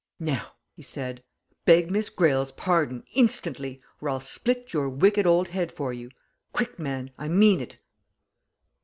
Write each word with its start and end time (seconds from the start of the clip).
"Now!" 0.19 0.53
he 0.73 0.81
said, 0.81 1.21
"beg 1.63 1.91
Miss 1.91 2.09
Greyle's 2.09 2.51
pardon, 2.51 3.03
instantly, 3.13 3.83
or 4.01 4.09
I'll 4.09 4.19
split 4.19 4.73
your 4.73 4.89
wicked 4.89 5.27
old 5.27 5.49
head 5.49 5.71
for 5.71 5.93
you. 5.93 6.09
Quick, 6.53 6.79
man 6.79 7.11
I 7.19 7.27
mean 7.27 7.61
it!" 7.61 7.77